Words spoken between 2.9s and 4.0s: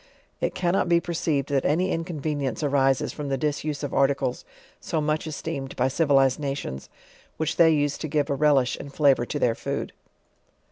.from the disuse of